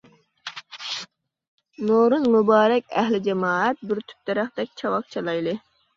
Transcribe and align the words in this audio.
نورۇز 1.89 2.25
مۇبارەك 2.35 2.97
ئەھلى 3.03 3.19
جامائەت، 3.29 3.85
بىر 3.91 4.05
تۈپ 4.11 4.19
دەرەختەك 4.31 4.73
چاۋاك 4.83 5.13
چالايلى. 5.17 5.55